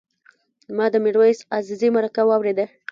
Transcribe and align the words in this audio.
ما 0.77 0.85
د 0.93 0.95
میرویس 1.05 1.39
عزیزي 1.57 1.89
مرکه 1.97 2.21
واورېده. 2.25 2.65